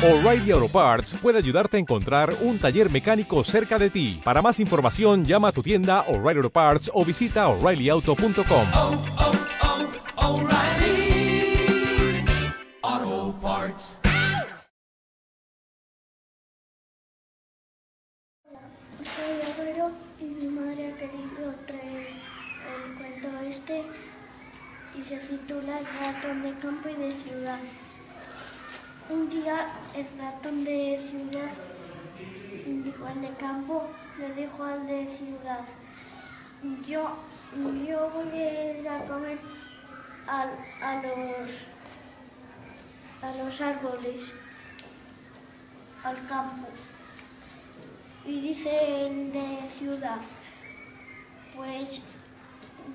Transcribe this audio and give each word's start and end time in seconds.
O'Reilly 0.00 0.52
Auto 0.52 0.68
Parts 0.68 1.14
puede 1.20 1.38
ayudarte 1.38 1.76
a 1.76 1.80
encontrar 1.80 2.32
un 2.42 2.60
taller 2.60 2.88
mecánico 2.88 3.42
cerca 3.42 3.80
de 3.80 3.90
ti. 3.90 4.20
Para 4.22 4.40
más 4.40 4.60
información, 4.60 5.24
llama 5.24 5.48
a 5.48 5.52
tu 5.52 5.60
tienda 5.60 6.02
O'Reilly 6.02 6.38
Auto 6.38 6.50
Parts 6.50 6.88
o 6.94 7.04
visita 7.04 7.48
oreillyauto.com. 7.48 8.66
oh, 8.76 9.02
oh, 12.86 13.34
Parts. 13.42 13.98
Soy 19.02 19.40
Álvaro 19.50 19.90
y 20.20 20.24
mi 20.26 20.48
madre 20.48 20.92
ha 20.92 20.96
querido 20.96 21.54
traer 21.66 22.06
el 22.86 22.94
cuento 22.96 23.28
este 23.48 23.82
y 24.96 25.02
se 25.08 25.16
titula 25.16 25.80
El 25.80 25.86
ratón 25.86 26.42
de 26.44 26.54
campo 26.60 26.88
y 26.88 26.94
de 26.94 27.12
ciudad. 27.12 27.58
Un 29.10 29.28
día 29.30 29.66
el 29.94 30.06
ratón 30.18 30.64
de 30.64 30.98
ciudad, 30.98 31.50
dijo 32.66 33.08
el 33.08 33.20
de 33.22 33.30
campo, 33.36 33.86
le 34.18 34.34
dijo 34.34 34.62
al 34.64 34.86
de 34.86 35.06
ciudad, 35.06 35.64
yo, 36.86 37.16
yo 37.86 38.10
voy 38.10 38.38
a 38.40 38.78
ir 38.80 38.88
a 38.88 39.04
comer 39.06 39.38
al- 40.26 40.58
a, 40.82 41.02
los, 41.02 41.64
a 43.22 43.42
los 43.42 43.60
árboles, 43.60 44.32
al 46.04 46.26
campo. 46.26 46.68
Y 48.26 48.40
dice 48.42 49.06
el 49.06 49.32
de 49.32 49.62
ciudad, 49.68 50.20
pues 51.56 52.02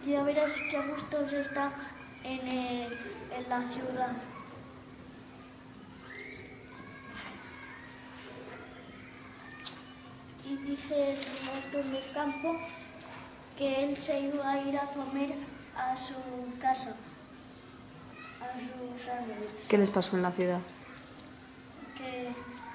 ya 0.05 0.21
verás 0.23 0.51
qué 0.69 0.77
a 0.77 0.85
gusto 0.85 1.27
se 1.27 1.41
está 1.41 1.73
en, 2.23 2.39
en 2.47 3.49
la 3.49 3.63
ciudad. 3.67 4.11
Y 10.45 10.55
dice 10.57 11.11
el 11.11 11.17
ratón 11.47 11.91
del 11.91 12.11
campo 12.13 12.57
que 13.57 13.85
él 13.85 13.97
se 13.97 14.19
iba 14.19 14.51
a 14.51 14.61
ir 14.61 14.77
a 14.77 14.85
comer 14.87 15.33
a 15.75 15.97
su 15.97 16.13
casa, 16.59 16.95
a 18.41 18.47
sus 18.59 19.07
árboles. 19.09 19.49
¿Qué 19.67 19.77
les 19.77 19.89
pasó 19.89 20.17
en 20.17 20.23
la 20.23 20.31
ciudad? 20.31 20.59
que, 21.97 22.29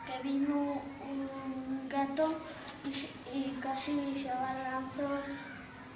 que 0.06 0.22
vino 0.22 0.80
un 1.02 1.89
gato 1.89 2.39
y, 2.84 3.36
y 3.36 3.58
casi 3.61 4.22
se 4.22 4.30
abalanzó 4.30 5.08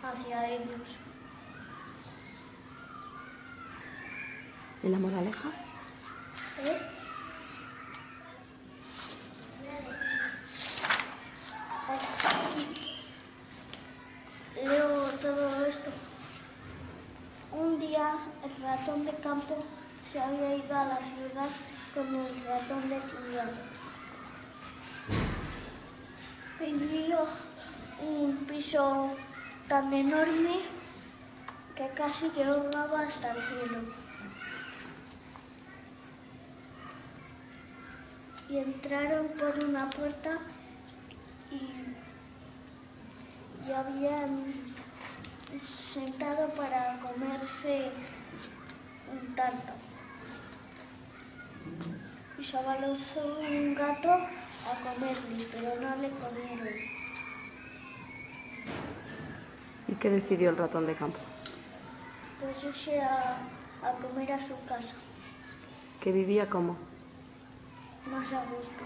hacia 0.03 0.49
ellos. 0.51 0.99
¿Y 4.83 4.89
la 4.89 4.99
moraleja? 4.99 5.49
Un 17.53 17.79
día 17.81 18.19
el 18.45 18.63
ratón 18.63 19.07
de 19.07 19.13
campo 19.17 19.57
se 20.11 20.21
había 20.21 20.57
ido 20.57 20.79
a 20.79 20.85
la 20.85 20.99
ciudad 20.99 21.49
con 21.95 22.15
el 22.15 22.45
ratón 22.45 22.89
de 22.91 23.01
ciudad. 23.01 23.53
Vivió 26.61 27.27
un 28.03 28.37
piso 28.47 29.17
tan 29.67 29.93
enorme 29.95 30.61
que 31.75 31.89
casi 31.95 32.31
llegaba 32.31 33.01
hasta 33.01 33.31
el 33.31 33.43
cielo. 33.43 34.03
y 38.53 38.59
entraron 38.59 39.29
por 39.29 39.65
una 39.65 39.89
puerta 39.89 40.37
y, 41.51 41.63
y 43.67 43.73
habían 43.73 44.45
sentado 45.61 46.49
para 46.55 46.99
comerse 47.01 47.91
un 49.13 49.35
tarto. 49.35 49.73
Y 52.39 52.45
se 52.45 52.57
abalanzó 52.59 53.39
un 53.41 53.75
gato 53.75 54.11
a 54.11 54.75
comerle, 54.83 55.47
pero 55.53 55.81
no 55.81 55.97
le 55.97 56.11
comieron. 56.11 56.69
¿Y 59.89 59.95
qué 59.95 60.11
decidió 60.11 60.51
el 60.51 60.57
ratón 60.57 60.87
de 60.87 60.95
campo? 60.95 61.19
Pues 62.41 62.65
irse 62.65 63.01
a, 63.01 63.37
a 63.83 63.93
comer 64.01 64.33
a 64.33 64.41
su 64.41 64.55
casa, 64.67 64.97
¿Que 66.01 66.11
vivía 66.13 66.49
como? 66.49 66.77
más 68.11 68.33
a 68.33 68.45
gusto. 68.47 68.83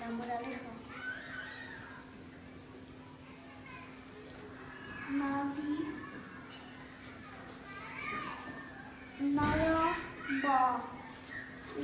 La 0.00 0.10
moraleja. 0.16 0.68
Nadie 5.30 5.86
nada 9.20 9.94
va 10.44 10.62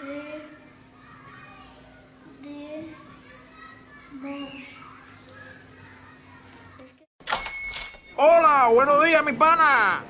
Hola, 8.16 8.68
buenos 8.72 9.04
días, 9.04 9.24
mi 9.24 9.32
pana. 9.32 10.09